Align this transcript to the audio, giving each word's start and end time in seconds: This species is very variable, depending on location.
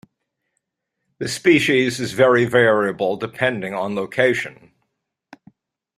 This 1.19 1.35
species 1.35 1.99
is 1.99 2.13
very 2.13 2.45
variable, 2.45 3.17
depending 3.17 3.75
on 3.75 3.93
location. 3.93 4.71